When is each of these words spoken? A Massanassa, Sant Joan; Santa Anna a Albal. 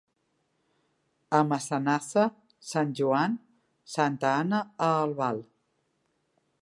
A 1.39 1.41
Massanassa, 1.49 2.23
Sant 2.71 2.95
Joan; 3.01 3.37
Santa 3.97 4.33
Anna 4.41 4.63
a 4.87 4.89
Albal. 5.03 5.43